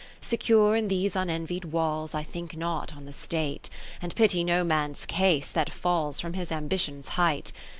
Secure 0.23 0.75
in 0.75 0.87
these 0.87 1.15
unenvied 1.15 1.65
walls 1.65 2.15
I 2.15 2.23
think 2.23 2.57
not 2.57 2.97
on 2.97 3.05
the 3.05 3.13
State, 3.13 3.69
And 4.01 4.15
pity 4.15 4.43
no 4.43 4.63
man's 4.63 5.05
case 5.05 5.51
that 5.51 5.69
falls 5.71 6.19
From 6.19 6.33
his 6.33 6.51
Ambition's 6.51 7.09
height. 7.09 7.51